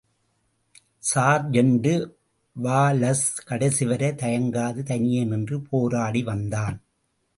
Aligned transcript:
Sergeant 1.09 1.93
Wallace 2.55 3.27
கடைசிவரை 3.49 4.09
தயங்காது 4.15 4.83
தனியே 4.83 5.23
நின்று 5.23 5.61
போராடி 5.61 6.23
வந்தான். 6.23 6.77